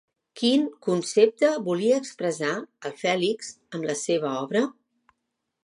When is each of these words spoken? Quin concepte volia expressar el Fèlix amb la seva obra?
Quin 0.39 0.61
concepte 0.85 1.51
volia 1.67 1.99
expressar 2.03 2.55
el 2.91 2.97
Fèlix 3.03 3.53
amb 3.79 3.87
la 3.91 3.99
seva 4.07 4.33
obra? 4.41 4.67